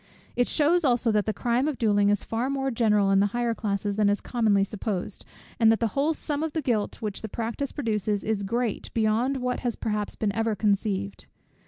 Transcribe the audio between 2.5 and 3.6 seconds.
general in the higher